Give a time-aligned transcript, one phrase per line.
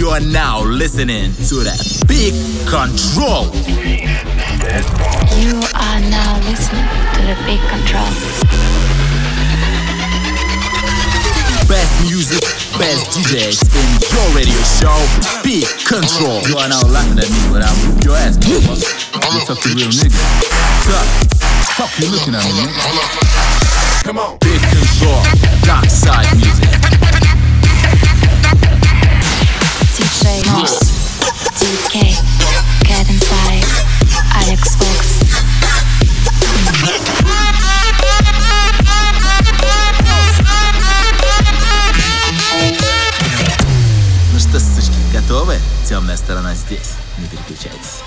[0.00, 1.76] You are now listening to the
[2.08, 2.32] Peak
[2.64, 3.52] Control.
[5.36, 8.08] You are now listening to the Peak Control.
[11.68, 12.40] Best music,
[12.80, 14.96] best DJs in your radio show,
[15.44, 16.40] Peak Control.
[16.48, 19.36] You are now laughing at me when I whoop your ass, motherfucker.
[19.36, 20.16] You fucking real nigga.
[20.88, 21.04] Suck.
[21.76, 24.02] Fuck you looking at me, nigga.
[24.04, 24.38] Come on.
[24.38, 25.20] Peak Control,
[25.68, 26.89] dark side music.
[46.10, 46.94] темная сторона здесь.
[47.18, 48.02] Не переключайтесь.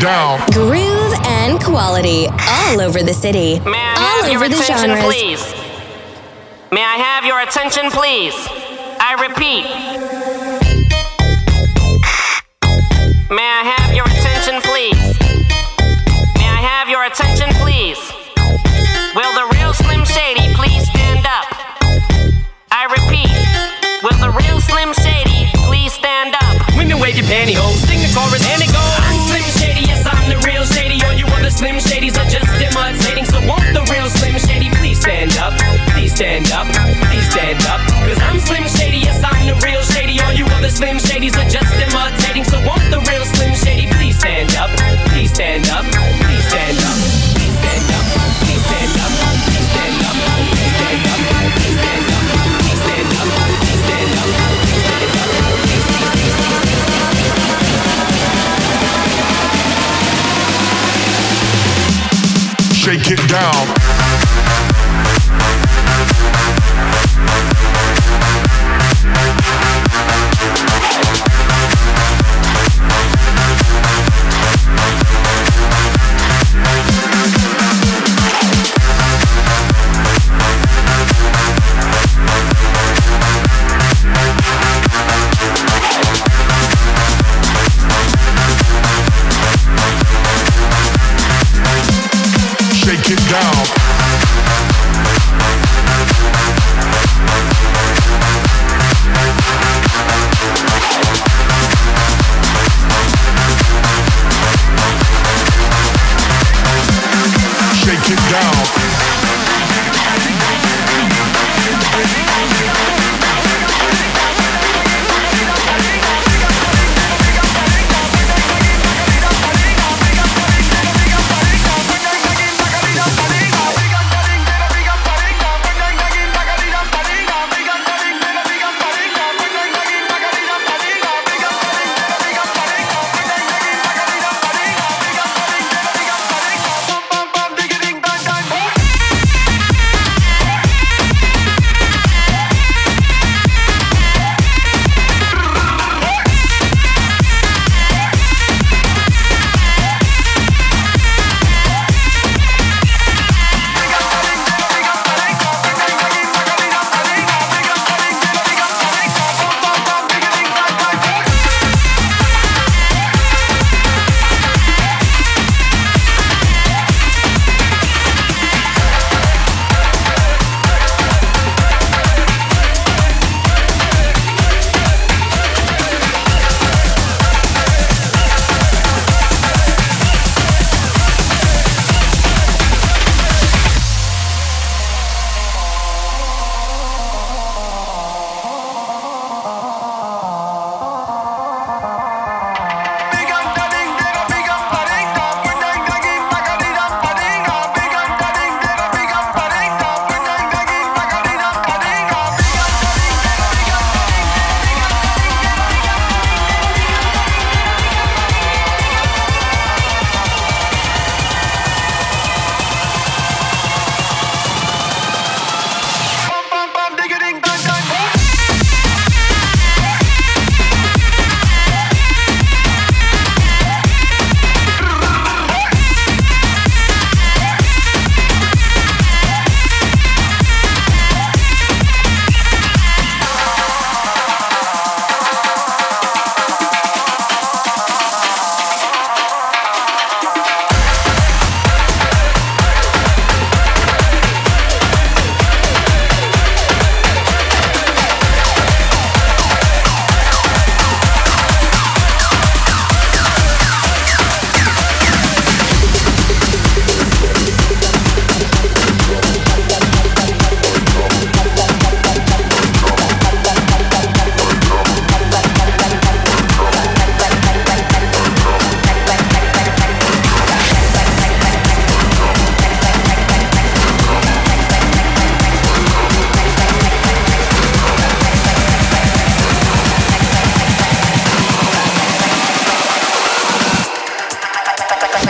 [0.00, 0.40] down.
[0.52, 5.04] Groove and quality all over the city, Man, all over the genres.
[5.04, 5.59] Please?
[62.80, 63.89] shake it down.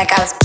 [0.03, 0.40] Again.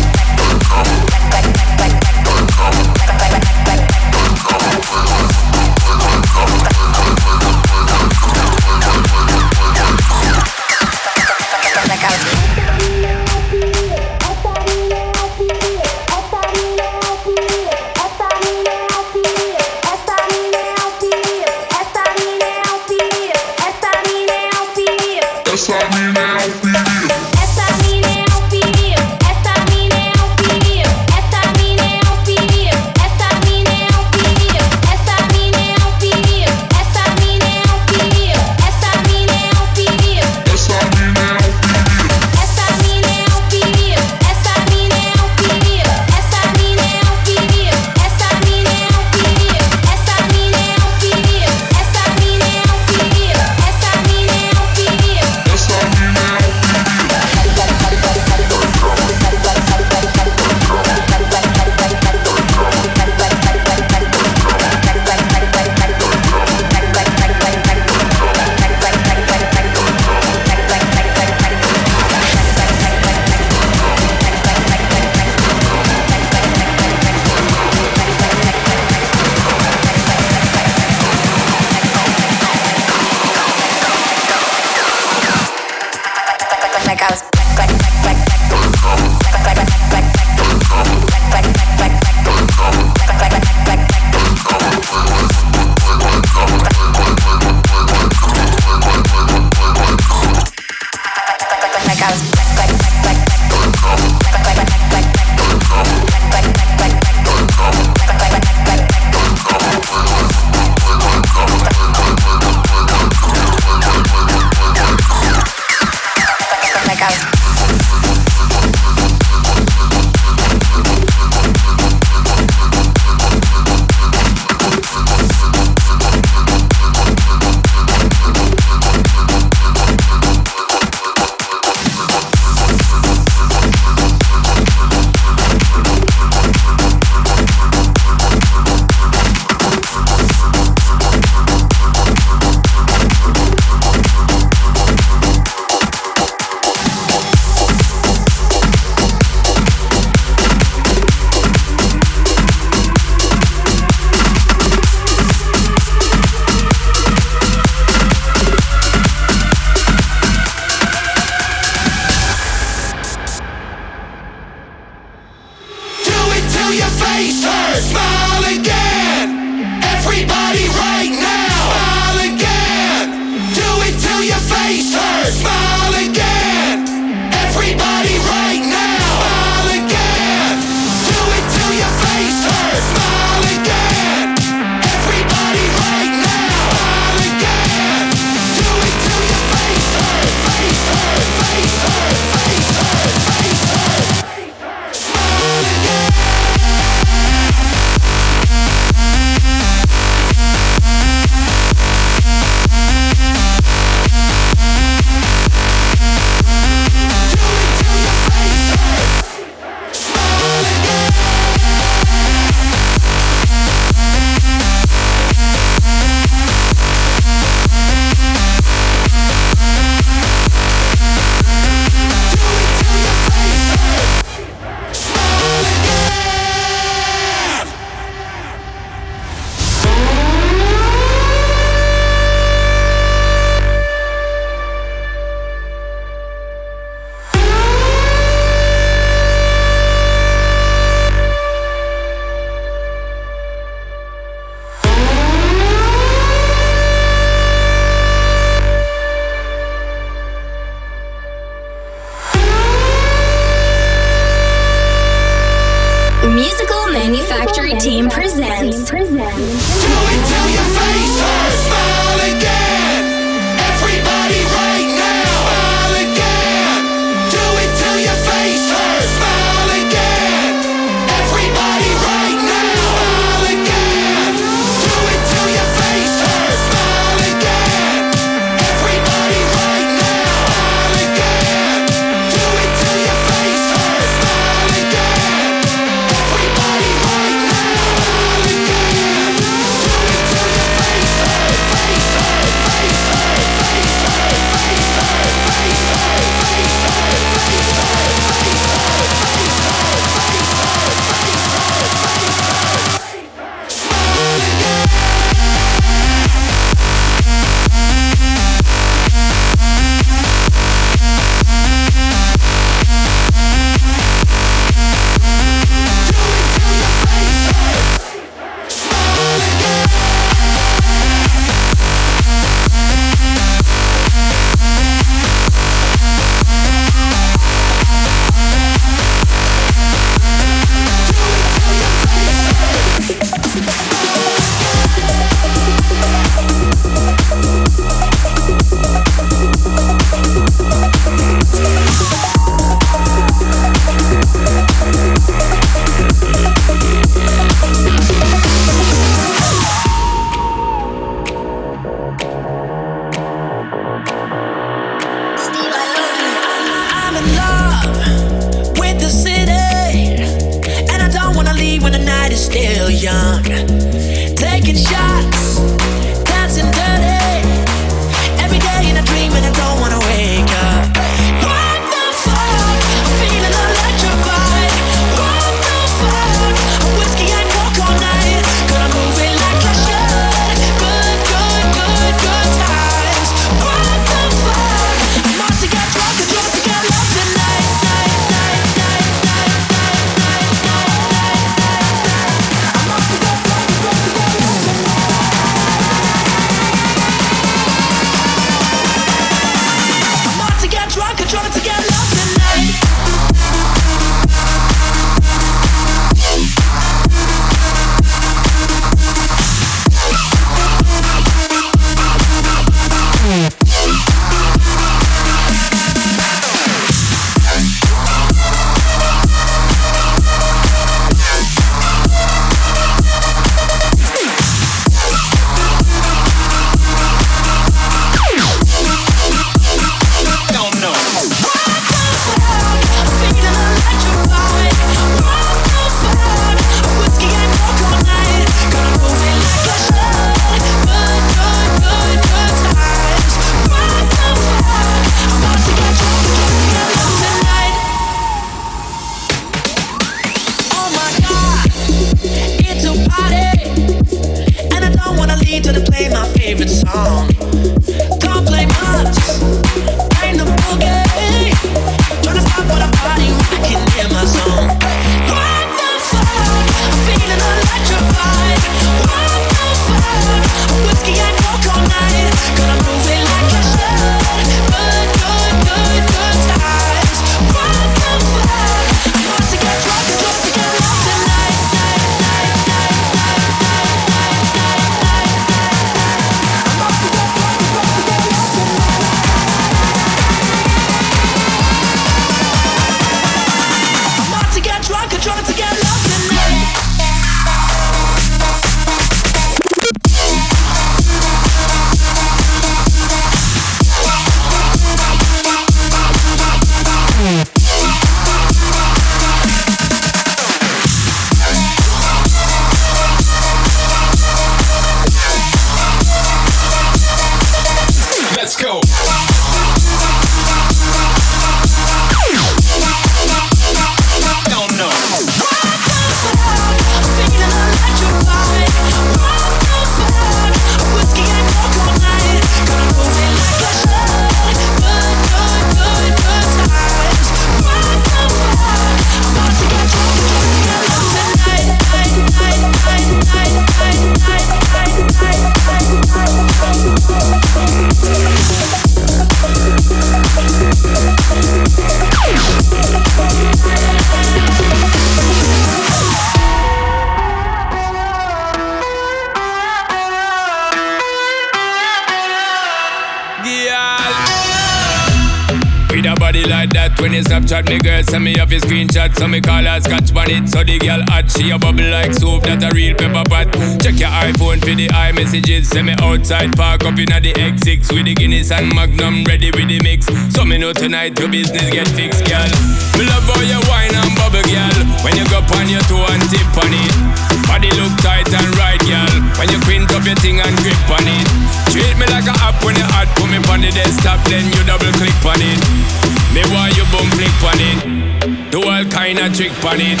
[567.52, 570.48] Snapchat me girl, send me off a screenshot, so me call her scotch it.
[570.48, 573.52] So the girl hot, she a bubble like soup, that a real pepper pot.
[573.84, 578.08] Check your iPhone for the iMessages, send me outside, park up inna the X6 with
[578.08, 580.08] the Guinness and Magnum ready with the mix.
[580.32, 582.48] So me know tonight your business get fixed, girl.
[582.96, 584.78] Me love how you wine and bubble, girl.
[585.04, 586.96] When you go on your toe and tip on it,
[587.44, 589.12] body look tight and right, girl.
[589.36, 591.28] When you quint up your thing and grip on it,
[591.68, 594.64] treat me like a app when you hot, put me on the desktop, then you
[594.64, 596.21] double click on it.
[596.32, 600.00] Me want you boom flick on it, do all kind of trick on it.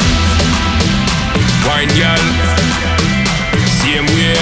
[1.68, 2.24] Wine girl,
[3.84, 4.36] same way.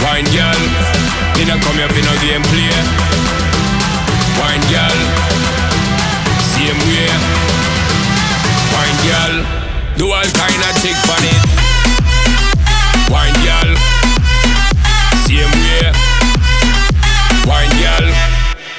[0.00, 0.60] Wine girl,
[1.36, 2.72] me not come here for no game play.
[4.40, 4.98] Wine girl,
[6.56, 7.12] same way.
[8.72, 9.34] Wine girl,
[9.98, 11.61] do all kind of trick on it.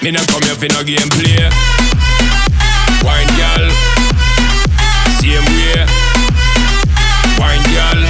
[0.03, 1.47] Me not come here for no game play.
[3.07, 3.71] Wine girl,
[5.15, 5.79] same way.
[7.39, 8.01] Wine girl.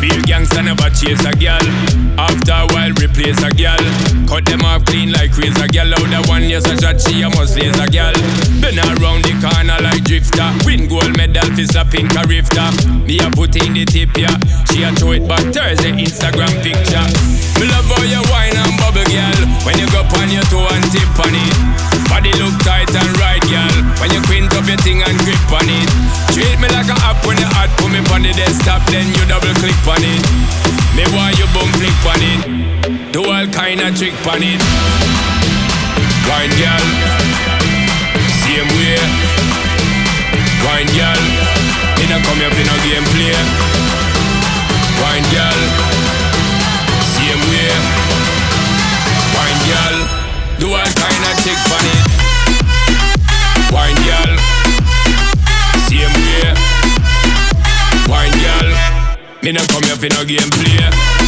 [0.00, 1.62] Real gangster never chase a girl.
[2.18, 2.81] After a
[3.12, 3.84] replace a girl.
[4.26, 5.92] Cut them off clean like razor girl.
[5.92, 8.12] Out the one yes a shot, she a must lace a girl.
[8.60, 10.48] Been around the corner like drifter.
[10.64, 12.68] Win gold medal for slapping a rifter.
[13.04, 14.32] Me a put in the tip yeah.
[14.72, 17.04] She a throw it back Thursday Instagram picture.
[17.60, 19.40] Me love how you wine and bubble gal.
[19.68, 21.56] When you go on your toe and tip on it.
[22.08, 22.56] Body look
[33.82, 34.62] of trick on it.
[36.30, 36.86] Wine, girl.
[38.42, 38.98] Same way.
[40.62, 41.22] Wine, girl.
[41.98, 43.34] Me not come here for no game play.
[45.02, 45.60] Wine, girl.
[47.10, 47.74] Same way.
[49.34, 49.96] Wine, girl.
[50.60, 52.02] Do all kind of trick on it.
[53.74, 54.32] Wine, girl.
[55.90, 56.54] Same way.
[58.06, 58.68] Wine, girl.
[59.42, 61.21] Me not come here for no game play.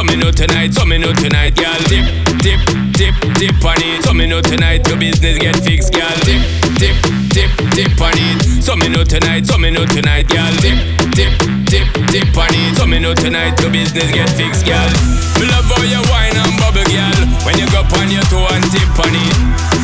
[0.00, 1.76] So me know tonight, so me know tonight, girl.
[1.92, 2.08] Dip,
[2.40, 2.56] dip,
[2.96, 4.00] dip, dip on it.
[4.00, 6.08] So me know tonight, your business get fixed, girl.
[6.24, 6.40] Dip,
[6.80, 6.96] dip,
[7.36, 8.64] dip, dip on it.
[8.64, 10.48] So me know tonight, so me know tonight, girl.
[10.64, 10.80] Dip,
[11.12, 11.36] dip,
[11.68, 12.80] dip, dip on it.
[12.80, 14.88] So me know tonight, your business get fixed, girl.
[15.36, 17.20] Me love how you wine and bubble, girl.
[17.44, 19.36] When you go on your toe and tip on it.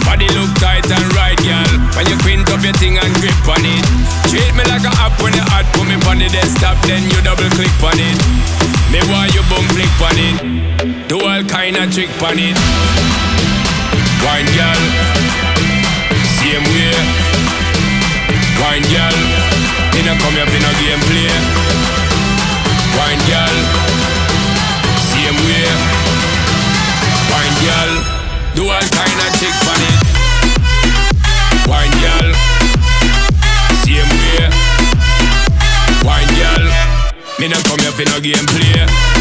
[0.08, 1.92] Body look tight and right, girl.
[1.92, 3.84] When you quint up your thing and grip on it.
[4.32, 7.20] Treat me like a app when you hot, put me on the desktop, then you
[7.20, 8.65] double click on it.
[8.96, 10.40] Me want you boom flick on it.
[11.06, 12.56] Do all kind of trick on it.
[14.24, 14.82] Wine girl,
[16.40, 16.96] same way.
[18.56, 19.16] Wine girl,
[19.92, 21.28] me no come here for no game play.
[22.96, 23.56] Wine girl,
[25.12, 25.68] same way.
[27.28, 27.92] Wine girl,
[28.56, 30.00] do all kind of trick on it.
[31.68, 32.32] Wine girl,
[33.84, 34.48] same way.
[36.00, 36.64] Wine girl,
[37.38, 39.15] me no come off in a gameplay.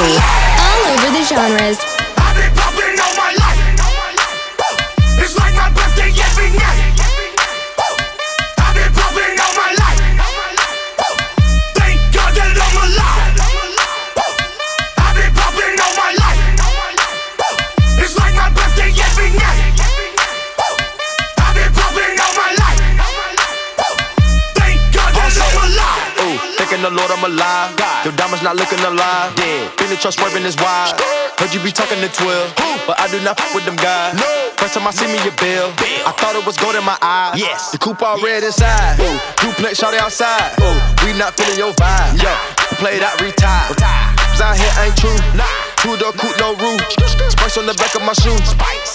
[0.02, 1.91] All over the genres.
[30.02, 30.98] Trust swerving is wild.
[31.38, 32.54] Heard you be talking to 12,
[32.88, 34.18] but I do not fuck with them guys.
[34.58, 35.70] First time I see me a bill,
[36.02, 37.34] I thought it was gold in my eye.
[37.36, 37.70] Yes.
[37.70, 38.98] The coupe all red inside.
[38.98, 40.58] Ooh, duplex shot outside.
[40.58, 42.18] Ooh, we not feeling your vibe.
[42.18, 42.34] Yo,
[42.82, 43.78] played out, retired.
[43.78, 45.14] Cause out here ain't true.
[45.38, 45.71] Nah.
[45.82, 46.78] Two door coupe, no roof.
[47.34, 48.38] Spice on the back of my shoe.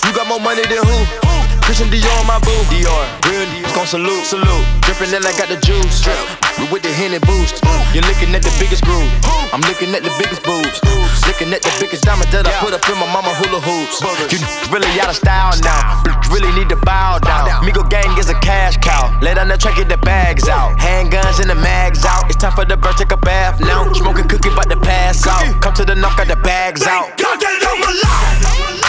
[0.07, 1.27] You got more money than who?
[1.67, 2.55] Christian Dior, on my boo.
[2.71, 3.75] Dior, real Dior.
[3.75, 4.63] Gon' salute, salute.
[4.87, 5.99] Drippin' in, I got the juice.
[5.99, 6.15] Drip.
[6.55, 7.59] We with the Henny boost.
[7.91, 9.11] You're looking at the biggest groove.
[9.51, 10.79] I'm looking at the biggest boobs.
[11.27, 13.99] Looking at the biggest diamond that I put up in my mama hula hoops.
[14.31, 14.39] You
[14.71, 16.01] really out of style now.
[16.31, 17.47] Really need to bow down.
[17.67, 19.11] Migo gang is a cash cow.
[19.21, 20.79] Lay down the track, get the bags out.
[20.79, 22.25] Handguns and the mags out.
[22.31, 23.91] It's time for the bird, take a bath now.
[23.93, 25.43] Smoking cookie, about to pass out.
[25.61, 27.17] Come to the knock, got the bags out.
[27.17, 28.86] God that I'm alive.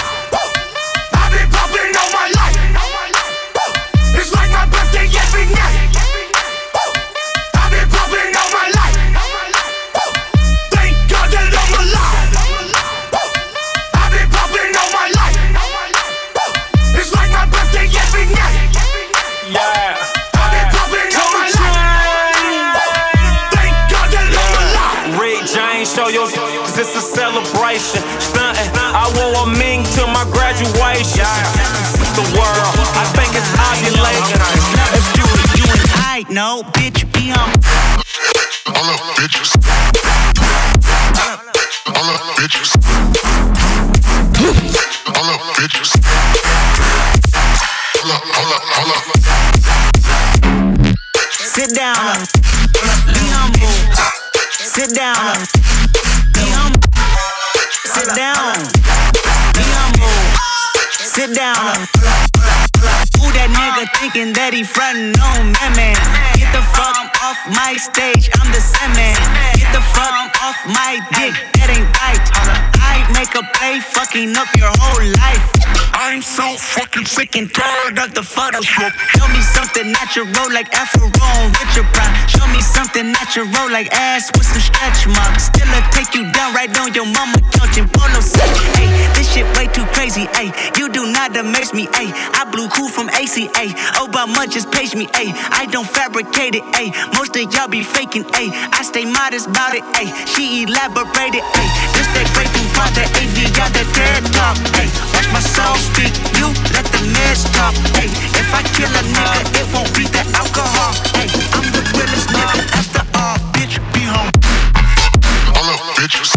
[26.79, 28.03] It's a celebration.
[28.23, 31.27] Stuntin', I wore a ming to my graduation.
[32.15, 34.39] The world, I think it's ovulating.
[34.95, 35.27] If you,
[35.59, 37.51] you and I know, bitch, be on.
[38.71, 39.59] All up, bitches.
[41.89, 42.71] All up, bitches.
[45.19, 45.91] All up, bitches.
[47.99, 49.03] All up, all up, all up.
[51.43, 52.23] Sit down,
[53.11, 53.73] be humble.
[54.51, 55.47] Sit down,
[56.39, 58.55] Sit down,
[59.59, 60.19] humble.
[61.03, 61.75] Sit down.
[63.19, 65.99] Who that nigga thinking that he frontin' on me, man?
[66.39, 69.19] Get the fuck off my stage, I'm the same man.
[69.59, 72.78] Get the fuck off my dick, that ain't right.
[73.29, 75.45] Make a play, fucking up your whole life.
[75.93, 78.93] I'm so fucking sick and tired of the Photoshop.
[79.19, 82.29] Show me something natural like Afro on Richard Pryor.
[82.29, 85.53] Show me something natural like ass with some stretch marks.
[85.53, 88.49] Still I take you down right on your mama couch in polo set.
[88.79, 90.25] Hey, this shit way too crazy.
[90.33, 90.49] Hey,
[90.79, 91.85] you do not amaze me.
[91.93, 93.69] Hey, I blew cool from ACA.
[94.01, 95.05] Obama just page me.
[95.13, 96.65] Hey, I don't fabricate it.
[96.73, 98.25] Hey, most of y'all be faking.
[98.33, 99.85] Hey, I stay modest about it.
[99.93, 101.45] Hey, she elaborated.
[101.45, 102.49] Hey, this that great
[102.95, 104.57] the AV got that TED talk.
[104.75, 106.15] Hey, watch my soul speak.
[106.39, 107.75] You let the mess talk.
[107.99, 108.07] Hey,
[108.39, 110.95] if I kill a nigga, it won't be the alcohol.
[111.17, 113.37] Hey, I'm the realest nigga after all.
[113.55, 114.31] Bitch, be home.
[115.59, 116.31] All up, bitches.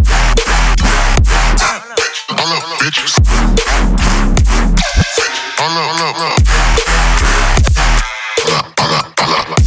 [2.33, 3.13] All up, bitches.
[5.61, 6.33] All up, all up, all.
[8.41, 9.61] All up, all up, all up.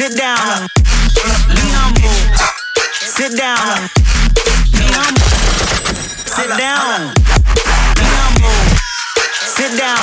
[0.00, 0.66] Sit down.
[1.52, 2.16] Be humble.
[3.04, 3.90] Sit down.
[6.30, 6.46] Be humble.
[6.46, 7.10] Sit down.
[7.98, 8.62] Be humble.
[9.50, 9.98] Sit down.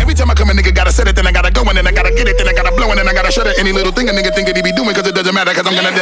[0.00, 1.86] Every time I come a nigga gotta set it, then I gotta go, and then
[1.86, 3.58] I gotta get it, then I gotta blow, and then I gotta shut it.
[3.58, 5.66] Any little thing a nigga think that he be doing, cause it doesn't matter, cause
[5.66, 5.94] I'm gonna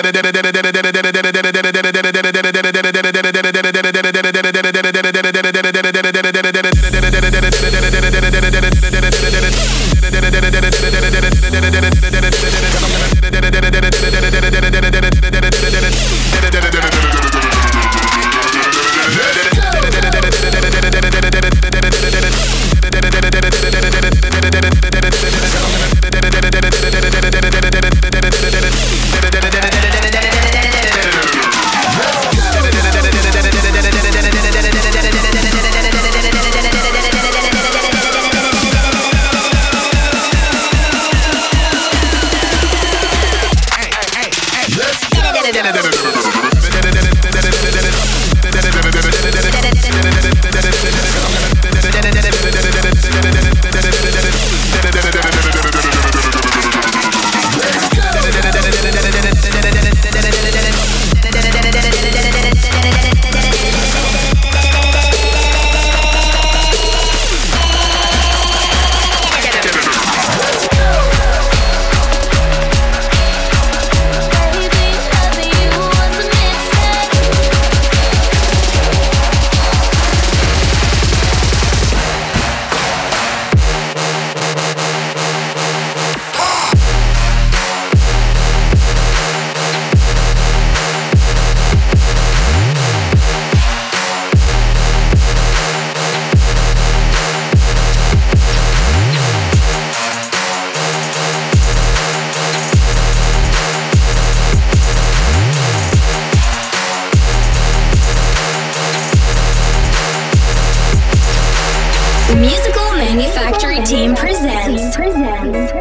[113.85, 114.83] Team presents.
[114.83, 115.74] Team presents.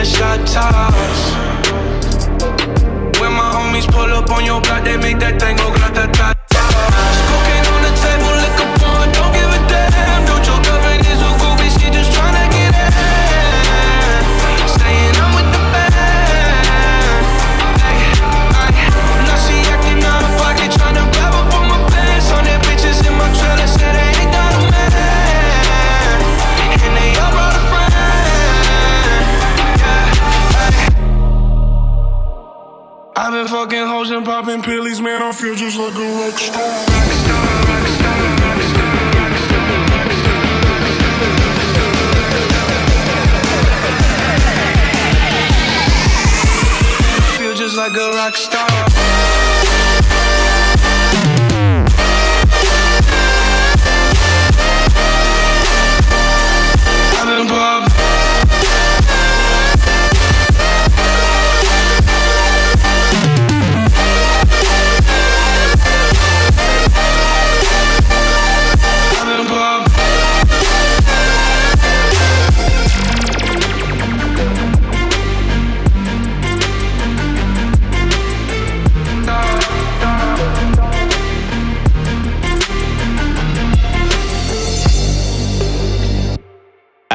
[0.00, 0.94] The shot.
[3.20, 5.79] When my homies pull up on your block, they make that thing go
[35.30, 36.60] I feel just like a rock star.
[47.38, 48.69] Feel just like a rock star.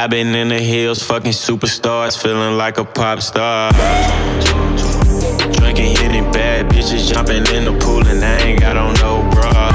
[0.06, 3.72] I've been in the hills, fucking superstars, feeling like a pop star.
[5.54, 9.72] Drinking, hitting bad bitches, jumping in the pool, and I ain't got on no bra.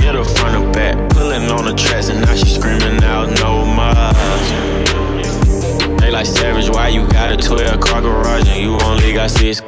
[0.00, 3.64] Hit her front or back, pulling on the tracks, and now she screaming out no
[3.64, 4.14] more.
[5.98, 9.60] They like savage, why you got a 12 car garage and you only got six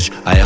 [0.00, 0.39] Polish I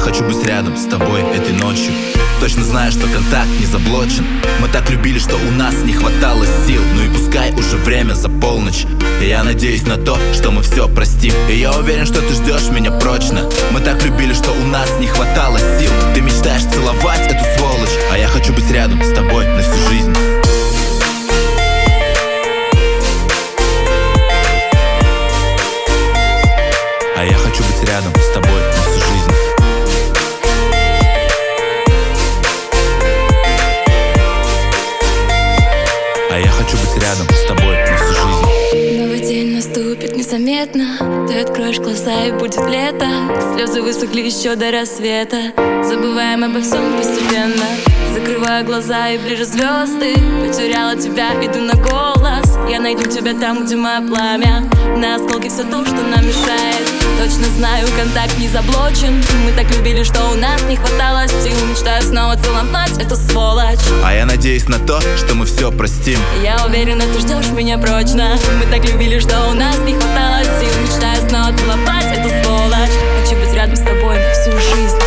[45.05, 45.52] рассвета
[45.84, 47.66] Забываем обо всем постепенно.
[48.14, 50.14] Закрываю глаза и ближе звезды.
[50.40, 52.57] Потеряла тебя, иду на голос.
[52.70, 54.64] Я найду тебя там, где мое пламя.
[54.96, 56.88] На осколки все то, что нам мешает.
[57.18, 59.22] Точно знаю, контакт не заблочен.
[59.44, 61.55] Мы так любили, что у нас не хватало сил.
[61.68, 63.84] Мечтаю снова целовать эту сволочь.
[64.02, 66.18] А я надеюсь на то, что мы все простим.
[66.42, 68.36] Я уверена, ты ждешь меня прочно.
[68.59, 70.72] Мы так любили, что у нас не хватало сил.
[70.82, 72.96] Мечтаю снова целовать эту сволочь.
[73.22, 73.93] Хочу быть рядом с тобой
[74.35, 75.03] всю жизнь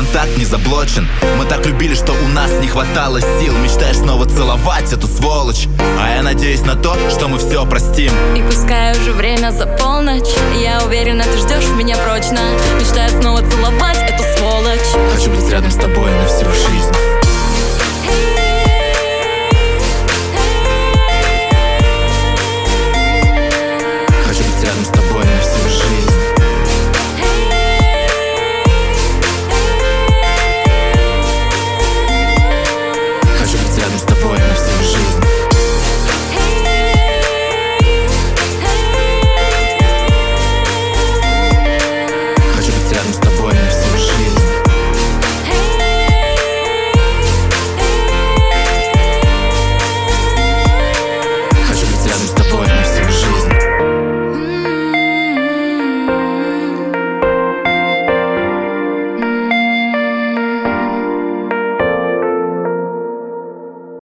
[0.00, 1.06] контакт не заблочен.
[1.36, 3.52] Мы так любили, что у нас не хватало сил.
[3.58, 5.68] Мечтаешь снова целовать эту сволочь.
[6.00, 8.10] А я надеюсь на то, что мы все простим.
[8.34, 10.34] И пускай уже время за полночь.
[10.58, 12.40] Я уверена, ты ждешь меня прочно.
[12.80, 15.12] Мечтаю снова целовать эту сволочь.
[15.14, 17.09] Хочу быть рядом с тобой на всю жизнь